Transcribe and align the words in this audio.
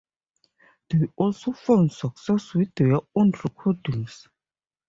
They 0.89 1.09
also 1.15 1.51
found 1.51 1.91
success 1.91 2.55
with 2.55 2.73
their 2.73 2.95
own 3.15 3.33
recordings. 3.43 4.27